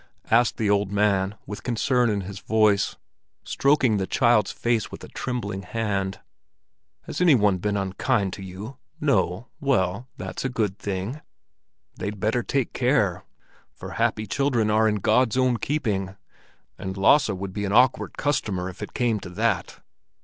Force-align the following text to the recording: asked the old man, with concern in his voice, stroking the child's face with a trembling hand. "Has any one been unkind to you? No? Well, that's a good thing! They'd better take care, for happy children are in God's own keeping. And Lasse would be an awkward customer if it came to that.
asked 0.31 0.57
the 0.57 0.67
old 0.67 0.91
man, 0.91 1.35
with 1.45 1.61
concern 1.61 2.09
in 2.09 2.21
his 2.21 2.39
voice, 2.39 2.95
stroking 3.43 3.97
the 3.97 4.07
child's 4.07 4.51
face 4.51 4.91
with 4.91 5.03
a 5.03 5.07
trembling 5.09 5.61
hand. 5.61 6.19
"Has 7.03 7.21
any 7.21 7.35
one 7.35 7.59
been 7.59 7.77
unkind 7.77 8.33
to 8.33 8.41
you? 8.41 8.77
No? 8.99 9.49
Well, 9.59 10.07
that's 10.17 10.43
a 10.43 10.49
good 10.49 10.79
thing! 10.79 11.21
They'd 11.95 12.19
better 12.19 12.41
take 12.41 12.73
care, 12.73 13.23
for 13.75 13.91
happy 13.91 14.25
children 14.25 14.71
are 14.71 14.87
in 14.87 14.95
God's 14.95 15.37
own 15.37 15.57
keeping. 15.57 16.15
And 16.79 16.97
Lasse 16.97 17.29
would 17.29 17.53
be 17.53 17.65
an 17.65 17.71
awkward 17.71 18.17
customer 18.17 18.69
if 18.69 18.81
it 18.81 18.95
came 18.95 19.19
to 19.19 19.29
that. 19.29 19.81